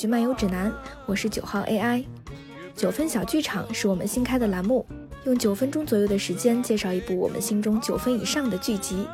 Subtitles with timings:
[0.00, 0.72] 剧漫游指南，
[1.04, 2.02] 我是九号 AI。
[2.74, 4.86] 九分小剧场是我们新开的栏目，
[5.26, 9.06] 用九分钟左右的时间介绍一部我们心中九分以上的剧集。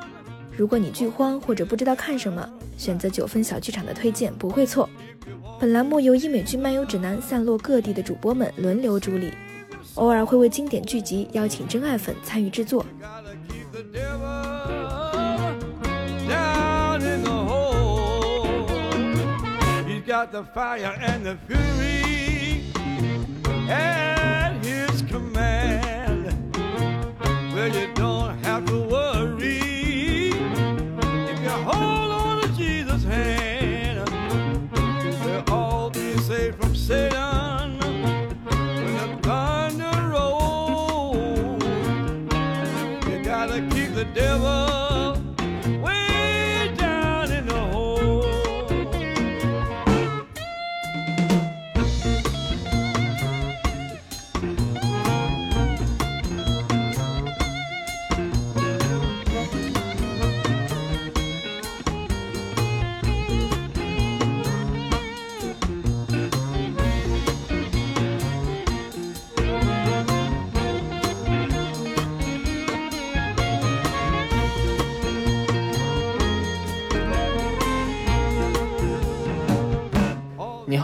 [0.57, 2.49] 如果你剧荒或者不知道看什么，
[2.79, 4.89] 选择九分小剧场的推荐不会错。
[5.59, 9.33] 本栏目由英美剧漫游指南散落各地的主播们轮流主理，
[9.97, 12.87] 偶尔会为经典剧集邀请真爱粉参与制作。
[20.17, 21.86] Got the fire and the fury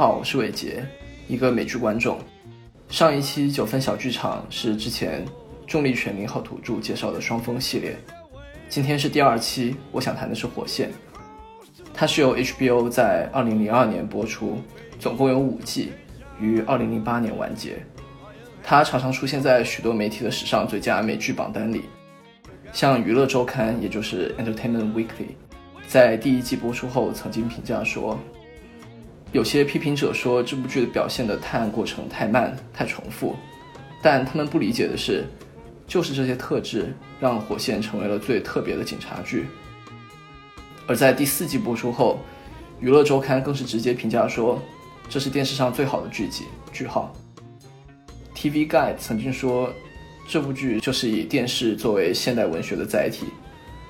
[0.02, 0.84] 好，我是伟杰，
[1.28, 2.18] 一个美剧观众。
[2.88, 5.24] 上一期九分小剧场是之前
[5.64, 7.96] 重力犬零号土著介绍的双峰系列，
[8.68, 10.90] 今天是第二期，我想谈的是火线。
[11.94, 14.58] 它是由 HBO 在二零零二年播出，
[14.98, 15.92] 总共有五季，
[16.40, 17.80] 于二零零八年完结。
[18.60, 21.82] 它常常出现在许多媒体的史上最佳美剧榜单里，
[22.72, 25.36] 像娱乐周刊，也就是 Entertainment Weekly，
[25.86, 28.18] 在第一季播出后曾经评价说。
[29.32, 33.34] 有些批评者说这部剧的表现的探案过程太慢、太重复，
[34.02, 35.24] 但他们不理解的是，
[35.86, 39.46] 就是这些特质让《火线》成为了最特别的警察剧。
[40.86, 42.20] 而在第四季播出后，
[42.78, 44.60] 娱乐周刊更是直接评价说，
[45.08, 46.44] 这是电视上最好的剧集。
[46.70, 47.14] 句号。
[48.34, 49.72] TV Guide 曾经说，
[50.28, 53.26] 这部剧就是以电视作为现代文学的载体，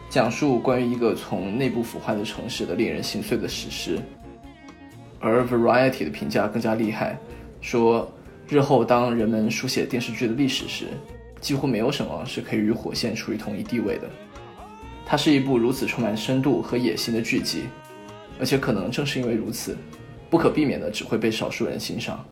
[0.08, 3.98] 讲述关于一个从内部腐坏的城市的令人心碎的史诗。
[5.22, 7.16] 而 Variety 的评价更加厉害，
[7.60, 8.12] 说
[8.48, 10.86] 日后当人们书写电视剧的历史时，
[11.40, 14.10] 几乎没有什么是可以与《火线》处于同一地位的。
[15.06, 17.62] 它是一部如此充满深度和野心的剧集，
[18.40, 19.76] 而且可能正是因为如此，
[20.28, 22.24] 不可避免的只会被少数人欣赏。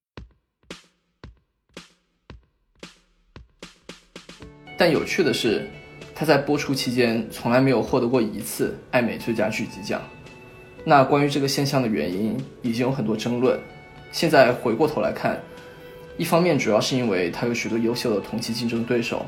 [4.77, 5.69] 但有趣的是，
[6.12, 10.03] 它在播出期间从来没有获得过一次艾美最佳剧集奖。
[10.85, 13.59] 那关于这个现象的原因，已经有很多争论。
[14.13, 15.39] 现在回过头来看，
[16.17, 19.25] 一方面主要是因为它有许多优秀的同期竞争对手，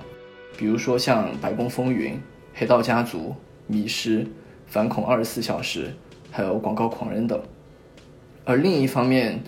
[0.56, 2.12] 比如说像《白宫风云》
[2.54, 3.18] 《黑道家族》
[3.66, 4.20] 《迷失》
[4.66, 5.86] 《反恐二十四小时》，
[6.30, 7.40] 还有《广告狂人》等。
[8.44, 9.40] 而另一方面，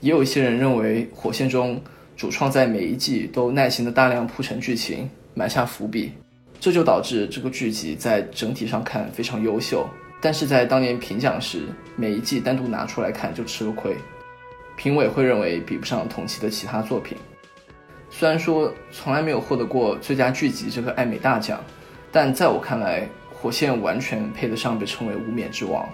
[0.00, 1.80] 也有一些人认为，《火线》中
[2.16, 6.12] 主创在每一季都耐心的大量铺陈剧情，埋下伏笔，
[6.58, 9.86] 这就导致这个剧集在整体上看非常优秀。
[10.20, 11.62] 但是在当年评奖时，
[11.96, 13.96] 每一季单独拿出来看就吃了亏，
[14.76, 17.16] 评委会认为比不上同期的其他作品。
[18.10, 21.64] 虽然说从来没有获得过最佳剧集这个艾美大奖，
[22.12, 25.88] 但在我看来，《火线》完全配得上被称为无冕之王。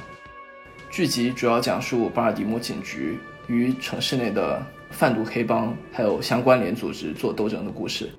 [0.90, 8.10] 剧集主要讲述巴尔的摩警局与城市内的贩毒黑帮还有相关联组织做斗争的故事。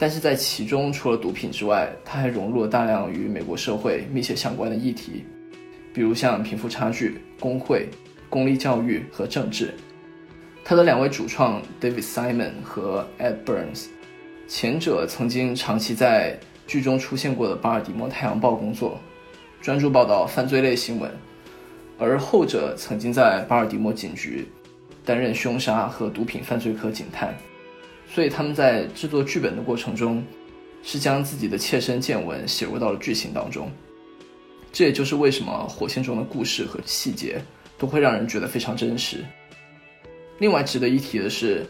[0.00, 5.26] 但是在其中，除了毒品之外，它还融入了大量与美国社会密切相关的议题，
[5.92, 7.86] 比如像贫富差距、工会、
[8.30, 9.74] 公立教育和政治。
[10.64, 13.88] 他的两位主创 David Simon 和 Ed Burns，
[14.48, 18.98] 前者曾经长期在剧中出现过的巴尔的摩太阳报工作，
[19.60, 21.10] 专注报道犯罪类新闻，
[21.98, 24.48] 而后者曾经在巴尔的摩警局
[25.04, 27.36] 担任凶杀和毒品犯罪科警探。
[28.12, 30.24] 所以他们在制作剧本的过程中，
[30.82, 33.70] 是将自己的切身见闻写入到了剧情当中。
[34.72, 37.40] 这也就是为什么《火线》中的故事和细节
[37.78, 39.24] 都会让人觉得非常真实。
[40.38, 41.64] 另外值得一提的是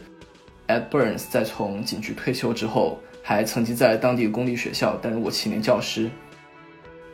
[0.67, 6.09] ，Ed Burns 在从警局退休之后，还曾经在当地公立学校担任过七年教师。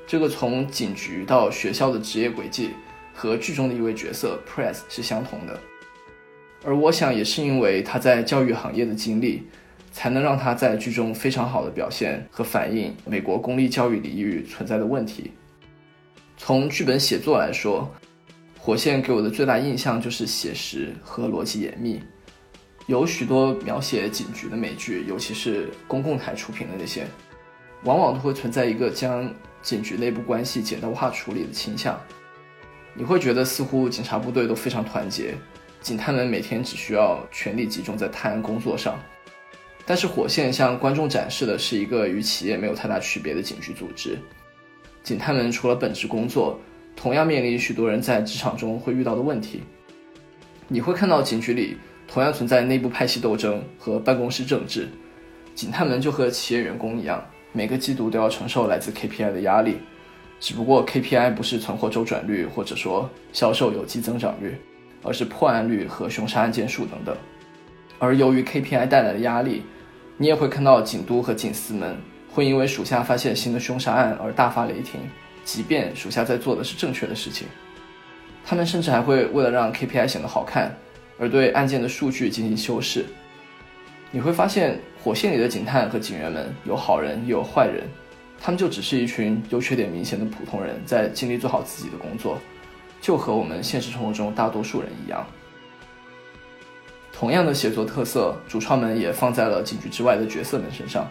[0.06, 2.71] 这个从警局到学校的职业轨迹，
[3.13, 5.59] 和剧中的一位角色 Press 是相同的。
[6.63, 9.44] 而我想，也是因为他在教育行业的经历，
[9.92, 15.31] 才能让他在剧中非常好的表现和反映美国公立教育领域存在的问题。
[16.38, 17.89] 从剧本写作来说，
[18.59, 22.01] 《火线给我的最大印象就是写实和逻辑严密。
[22.88, 27.06] 有许多描写警局的美剧，尤其是公共台出品的那些，
[27.83, 29.30] 往往都会存在一个将
[29.62, 32.00] 警局内部关系简单化处理的倾向。
[32.94, 35.36] 你会觉得似乎警察部队都非常团结，
[35.81, 39.00] 警探们每天只需要全力集中在探案工作上。
[39.85, 44.18] 但是火线向观众展示的是一个与企业没有太大区别的警局组织。
[45.03, 46.59] 警探们除了本职工作，
[46.95, 49.63] 同样面临许多人在职场中会遇到的问题。
[50.68, 51.77] 你会看到警局里。
[52.09, 54.88] 同样存在内部派系斗争和办公室政治，
[55.53, 57.21] 警探们就和企业员工一样，
[57.51, 59.80] 每个季度都要承受来自 KPI 的压力。
[60.39, 64.56] 只不过 KPI 不是存货周转率，或者说销售有机增长率，
[65.07, 67.15] 而是破案率和凶杀案件数等等。
[67.98, 69.63] 而由于 KPI 带来的压力，
[70.18, 71.95] 你也会看到警督和警司们
[72.30, 75.00] 会因为属下发现新的凶杀案而大发雷霆，
[75.45, 77.48] 即便属下在做的是正确的事情。
[78.45, 80.75] 他们甚至还会为了让 KPI 显得好看。
[81.19, 83.04] 而对案件的数据进行修饰，
[84.12, 87.83] 你会发现火线里的警探和警员们有好人也有坏人，
[88.39, 92.38] 他们就只是一群优缺点明显的普通人，在尽力做好自己的工作，
[93.01, 95.25] 就和我们现实生活中大多数人一样。
[97.11, 101.07] 同样的写作特色，主创们也放在了警局之外的角色们身上，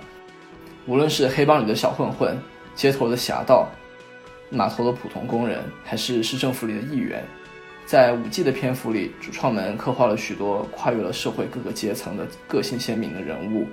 [0.86, 2.38] 无论是黑帮里的小混混、
[2.76, 3.68] 街头的侠盗、
[4.50, 7.24] 码头的普通工人，还是市政府里的议员。
[7.84, 13.66] 在五季的篇幅里，主创们刻画了许多跨越了社会各个阶层的个性鲜明的人物，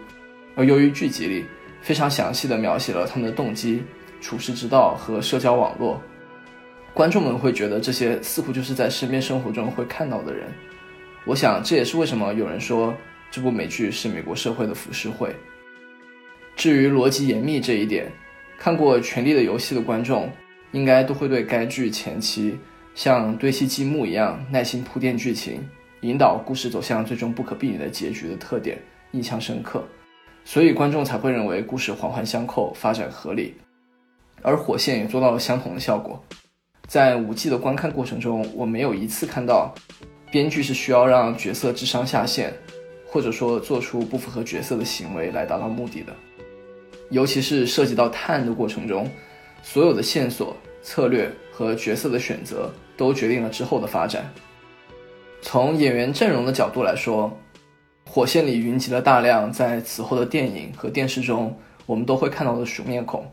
[0.55, 1.45] 而由于剧集里
[1.81, 3.83] 非常详细的描写了他们的动机、
[4.21, 5.99] 处事之道和社交网络，
[6.93, 10.47] 观众们会觉得这些似乎就是在身边生活中会看到的人。
[11.25, 12.93] 我想这也是为什么有人说
[13.31, 15.35] 这部美剧是美国社会的浮世绘。
[16.55, 18.11] 至于逻辑严密这一点，
[18.59, 20.29] 看过《权力的游戏》的观众
[20.71, 22.57] 应该都会对该剧前期。
[22.93, 25.67] 像堆砌积木一样耐心铺垫剧情，
[26.01, 28.79] 引导故事走向最终不可避免的结局的特点
[29.13, 29.83] 印象深刻，
[30.45, 33.55] 所以观众才会认为故事环环相扣，发展合理。
[34.43, 36.23] 而火线也做到了相同的效果。
[36.87, 39.73] 在五季的观看过程中，我没有一次看到
[40.31, 42.53] 编剧是需要让角色智商下线，
[43.07, 46.13] 或者说做出不符合角色的行为来达到目的的。
[47.09, 49.09] 尤其是涉及到探案的过程中，
[49.61, 52.71] 所有的线索、策略和角色的选择。
[52.95, 54.31] 都决定了之后的发展。
[55.41, 57.35] 从演员阵容的角度来说，
[58.09, 61.57] 《火线》里云集了大量在此后的电影和电视中
[61.87, 63.25] 我们都会看到的熟面孔，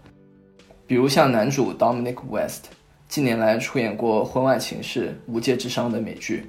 [0.87, 2.69] 比如像男主 Dominic West，
[3.11, 6.45] 近年来出演过《婚外情事》《无界之殇》的美剧；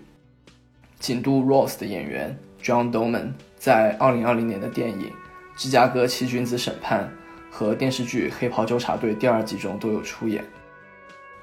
[1.00, 5.08] 警督 Ross 的演员 John Doman 在2020年的电影
[5.58, 7.12] 《芝加哥七君子审判》
[7.52, 10.46] 和电视剧《黑袍纠察队》第二季中都有出演。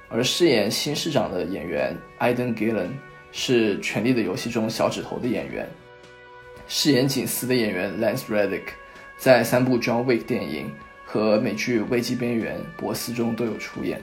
[0.09, 2.91] 而饰演新市长的演员 Iden Gillen
[3.32, 5.69] 是《权力的游戏》中小指头的演员，
[6.69, 8.69] 饰演警司的演员 Lance Reddick
[9.16, 10.71] 在三部 John Wick 电影
[11.04, 14.00] 和美剧《危机边缘》《博斯》中都有出演，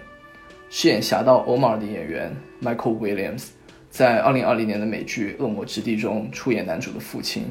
[0.77, 3.45] 饰演侠盗 Omar 的演员 Michael Williams
[3.89, 7.45] 在2020年的美剧《恶魔之地》中出演男主的父亲，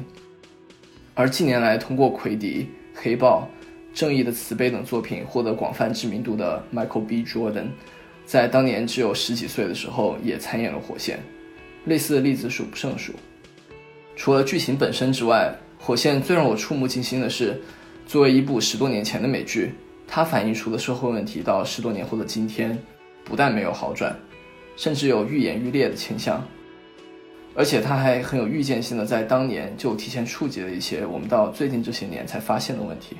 [1.15, 2.67] 而近年来通过《奎迪》
[3.01, 3.49] 《黑豹》
[3.99, 7.23] 《正义的慈悲》等作品获得广泛知名度的 Michael B.
[7.23, 7.69] Jordan。
[8.27, 11.17] 在当年只有十几岁的时候，也参演了《火线》，
[11.85, 13.11] 类似的例子数不胜数。
[14.15, 15.51] 除了剧情本身之外，
[15.83, 17.59] 《火线》最让我触目惊心的是，
[18.05, 19.71] 作为一部十多年前的美剧，
[20.07, 22.77] 它反映出的社会问题到十多年后的今天，
[23.25, 24.15] 不但没有好转，
[24.77, 26.41] 甚至有愈演愈烈的倾向。
[27.57, 33.15] 而且他还很有预见性的在当年就提前触及了一些我们到最近这些年才发现的问题，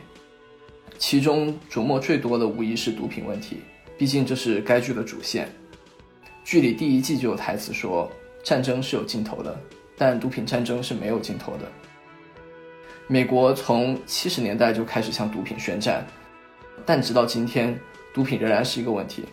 [0.98, 3.60] 其中琢磨最多的无疑是毒品问题。
[3.98, 5.48] 毕竟这是该剧的主线。
[6.44, 8.12] 剧里第一季就有台词说
[8.44, 9.58] ：“战争是有尽头的，
[9.98, 11.72] 但毒品战争是没有尽头的。”
[13.08, 16.06] 美国从七十年代就开始向毒品宣战，
[16.86, 17.80] 但直到今天，
[18.14, 19.24] 毒品仍然是一个问题。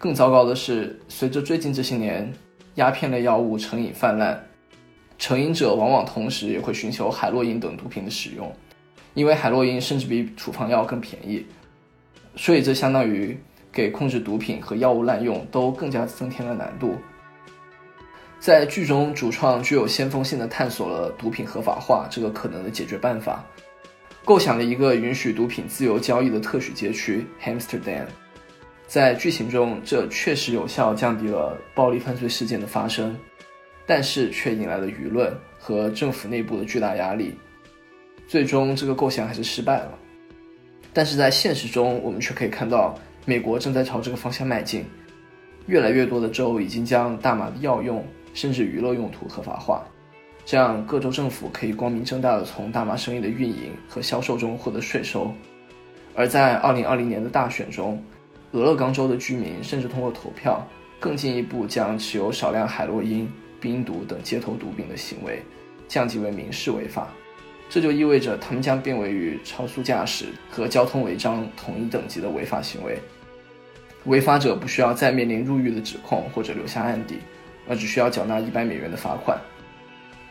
[0.00, 2.32] 更糟糕的是，随着最近这些年
[2.76, 4.42] 鸦片类药物成瘾泛滥，
[5.18, 8.50] 成瘾者往往同时也会寻求海洛因等毒品的使用，
[9.12, 11.44] 因为海洛因甚至比处方药更便宜，
[12.34, 13.38] 所以这相当于。
[13.72, 16.96] 给控制毒品和药物滥用都更加增添了难度。
[18.40, 23.44] 在剧中，主创具有先锋性的探索了毒品合法化这个可能的解决办法，
[24.24, 28.06] 构想了一个允许毒品自由交易的特许街区 Hamsterdam。
[28.90, 33.16] 在剧情中，这确实有效降低了暴力犯罪事件的发生，
[33.86, 37.32] 但是却引来了舆论和政府内部的巨大压力，
[38.26, 39.96] 最终这个构想还是失败了。
[40.92, 42.98] 但是在现实中，我们却可以看到。
[43.26, 44.84] 美国正在朝这个方向迈进，
[45.66, 49.86] 越来越多的州已经将大麻的药用甚至娱乐用途合法化，
[50.44, 55.32] 这样各州政府可以光明正大的从大麻生意的运营和销售中获得税收。
[56.14, 58.02] 而在2020年的大选中，
[58.52, 60.66] 俄勒冈州的居民甚至通过投票，
[60.98, 63.30] 更进一步将持有少量海洛因、
[63.60, 65.42] 冰毒等街头毒品的行为
[65.86, 67.08] 降级为民事违法。
[67.68, 72.98] 这就意味着他们将变为与超速驾驶和交通违章同一等级的违法行为。
[74.06, 77.18] 违法者不需要再面临入狱的指控或者留下案底，
[77.68, 79.38] 而只需要缴纳一百美元的罚款。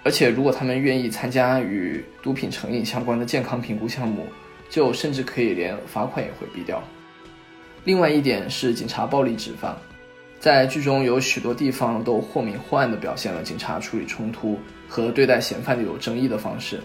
[0.03, 4.25] 而且，如果他们愿意参加与毒品成瘾相关的健康评估项目，
[4.69, 6.83] 就甚至可以连罚款也回避掉。
[7.89, 9.75] 另外一点是警察暴力执法，
[10.39, 16.79] 在剧中有许多地方都或明或暗地表现了警察处理冲突和对待嫌犯的有争议的方式。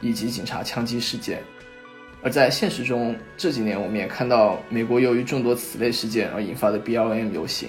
[0.00, 1.42] 以及警察枪击事件，
[2.22, 7.68] 而在现实中，这几年我们也看到美国由于众多此类事件而引发的 BLM 游行，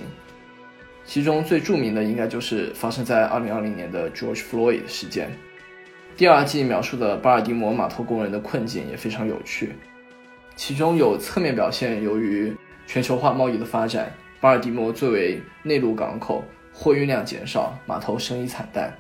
[1.03, 5.29] 其中最著名的应该就是发生在2020年的 George Floyd 事件。
[6.15, 9.75] 第二季描述的巴尔的摩码头工人的困境也非常有趣，
[10.55, 12.55] 其中有侧面表现，由于
[12.87, 16.41] 全球化贸易的发展，巴尔的摩作为内陆港口，
[16.73, 18.91] 货运量减少，码头生意惨淡。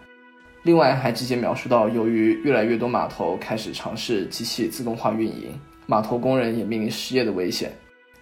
[0.63, 7.71] 另外还直接描述到，由于越来越多码头开始尝试机器自动化运营，码头工人也面临失业的危险。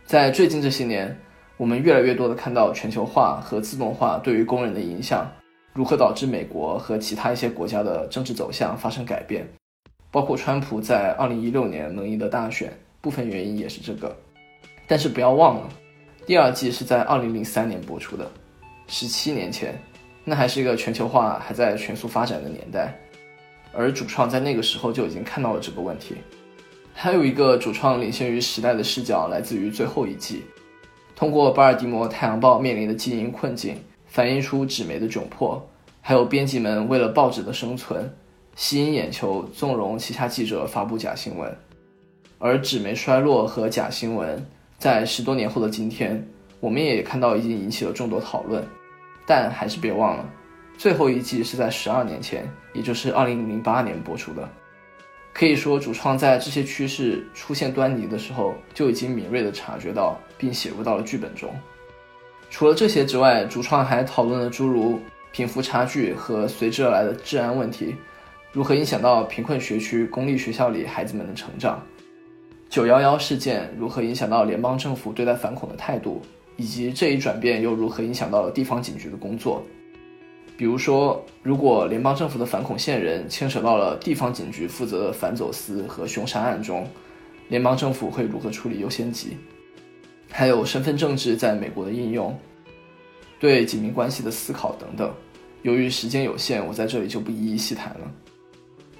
[0.05, 1.17] 在最近这些年，
[1.57, 5.27] 我们越来越多的看到全球化和自动化对于工人的影响，
[5.74, 9.48] 如何导致美国和其他一些国家的政治走向发生改变，
[10.12, 14.15] 包括川普在2016年能赢得大选，部分原因也是这个。
[14.88, 15.70] 但是不要忘了，
[16.25, 18.30] 第二季是在2003年播出的，
[18.88, 19.77] 十七年前。
[20.27, 23.00] 那还是一个全球化还在全速发展的年代，
[23.72, 26.15] 而主创在那个时候就已经看到了这个问题。
[26.94, 30.44] 还有一个主创领先于时代的视角，来自于最后一季，
[31.15, 33.77] 通过巴尔的摩太阳报面临的经营困境，
[34.08, 35.63] 反映出纸媒的窘迫，
[36.01, 38.12] 还有编辑们为了报纸的生存，
[38.56, 41.56] 吸引眼球，纵容其他记者发布假新闻。
[42.39, 44.44] 而纸媒衰落和假新闻，
[44.77, 46.25] 在十多年后的今天，
[46.60, 48.63] 我们也看到已经引起了众多讨论。
[49.27, 50.29] 但还是别忘了，
[50.77, 54.48] 最后一季是在十二年前，也就是二零零八年播出的。
[55.34, 61.50] 可以说，主创在这些趋势出现端倪的时候，就已经敏锐地察觉到，并写入到了剧本中。
[62.51, 65.00] 除了这些之外，主创还讨论了诸如
[65.32, 67.96] 贫富差距和随之而来的治安问题，
[68.51, 71.79] 如何影响到贫困学区公立学校里孩子们的成长；
[72.75, 76.22] 九幺幺事件如何影响到联邦政府对待反恐的态度。
[76.58, 79.63] 以及这一转变又如何影响到了地方警局的工作？
[80.58, 86.86] 比如说，如果联邦政府的反恐线人牵扯到了地方警局负责的反走私和凶杀案中，
[87.48, 89.38] 联邦政府会如何处理优先级？
[90.29, 92.38] 还有身份政治在美国的应用，
[93.39, 95.10] 对警民关系的思考等等。
[95.62, 98.12] 由于时间有限，我在这里就不一一细谈了。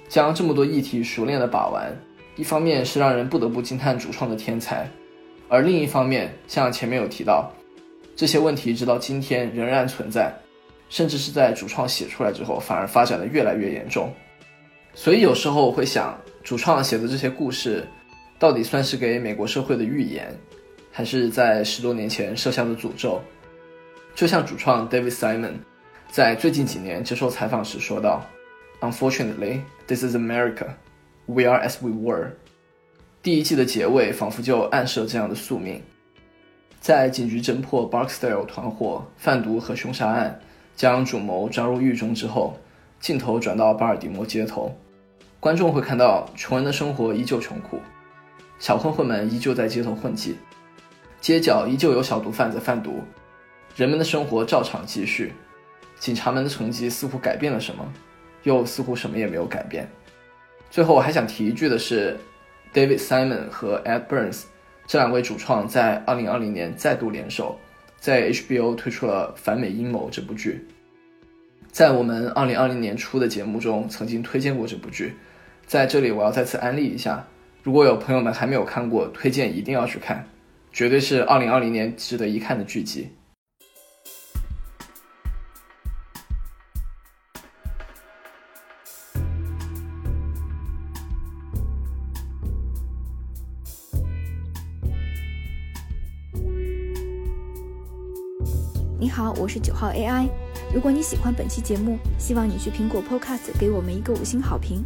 [0.08, 1.94] 将这么多议题熟练的把玩，
[2.36, 4.88] 一方面是让人不得不惊叹主创的天才。
[5.48, 7.50] 而另一方面，像前面有提到，
[8.14, 10.34] 这些问题直到今天仍然存在，
[10.88, 14.12] 甚至是在主创写出来之后，反而发展的越来越严重。
[14.94, 17.86] 所以有时候我会想，主创写的这些故事，
[18.38, 20.34] 到底算是给美国社会的预言，
[20.90, 23.20] 还是在十多年前设下的诅咒？
[24.14, 25.52] 就像主创 David Simon
[26.10, 28.24] 在最近几年接受采访时说道
[28.80, 30.68] ：“Unfortunately, this is America.
[31.26, 32.30] We are as we were.”
[33.22, 35.82] 第一季的结尾仿佛就暗示了这样的宿命。
[36.80, 40.40] 在警局侦破 Barksdale 团伙贩毒和凶杀案，
[40.76, 42.56] 将主谋抓入狱中之后，
[43.00, 44.72] 镜头转到巴尔的摩街头，
[45.40, 47.80] 观众会看到穷人的生活依旧穷苦，
[48.60, 50.36] 小混混们依旧在街头混迹，
[51.20, 53.00] 街角依旧有小毒贩在贩毒，
[53.74, 55.32] 人们的生活照常继续。
[55.98, 57.92] 警察们的成绩似乎改变了什么，
[58.44, 59.88] 又似乎什么也没有改变。
[60.76, 62.14] 最后我还想提一句的是。
[62.74, 64.42] David Simon 和 Ed Burns
[64.86, 67.58] 这两位主创在2020年再度联手，
[67.98, 70.62] 在 HBO 推出了《反美阴谋》这部剧。
[71.72, 75.14] 在我们2020年初的节目中曾经推荐过这部剧，
[75.64, 77.26] 在这里我要再次安利一下，
[77.62, 80.22] 如果有朋友们还没有看过，推荐一定要去看，
[80.70, 83.08] 绝对是2020年值得一看的剧集。
[98.98, 100.26] 你好，我是九号 AI。
[100.72, 104.82] 如果你喜欢本期节目，希望你去苹果 Podcast 给我们一个五星好评。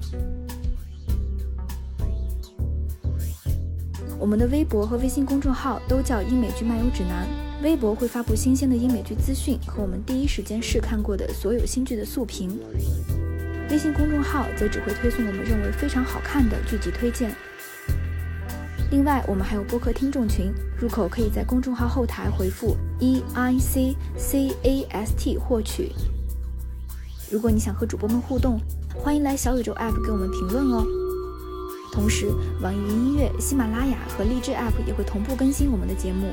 [4.19, 7.25] 我们的微博和微信公众号都叫英美剧漫游指南，
[7.62, 12.59] 微博会发布新鲜的英美剧资讯和我们第一时间试看过的所有新剧的速评。
[13.71, 17.31] 微信公众号则只会推送我们认为非常好看的剧集推荐。
[18.90, 25.92] 另外，我们还有播客听众群，入口可以在公众号后台回复 e i c c a s t 获取。
[27.30, 28.61] 如果你想和主播们互动，
[28.92, 30.85] 欢迎来小宇宙 App 给我们评论哦。
[31.92, 32.26] 同时，
[32.61, 36.26] 网易云音乐、喜马拉雅和荔枝 App 也会同步更新我们的节目。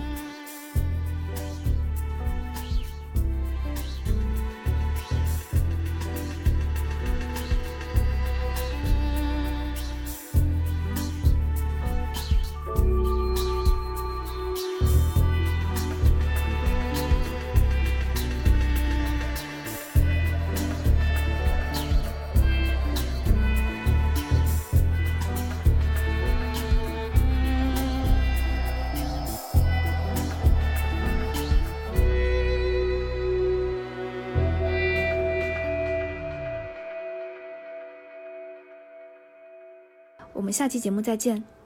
[40.47, 41.56] 我们下期节目再见。